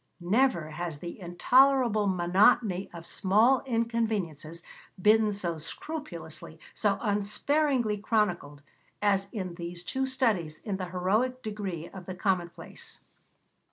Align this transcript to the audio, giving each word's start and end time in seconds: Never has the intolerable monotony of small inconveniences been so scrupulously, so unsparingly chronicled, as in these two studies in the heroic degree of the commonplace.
Never 0.19 0.71
has 0.71 0.97
the 0.97 1.19
intolerable 1.19 2.07
monotony 2.07 2.89
of 2.91 3.05
small 3.05 3.61
inconveniences 3.67 4.63
been 4.99 5.31
so 5.31 5.59
scrupulously, 5.59 6.59
so 6.73 6.97
unsparingly 7.03 7.99
chronicled, 7.99 8.63
as 8.99 9.27
in 9.31 9.53
these 9.53 9.83
two 9.83 10.07
studies 10.07 10.57
in 10.61 10.77
the 10.77 10.89
heroic 10.89 11.43
degree 11.43 11.87
of 11.87 12.07
the 12.07 12.15
commonplace. 12.15 13.01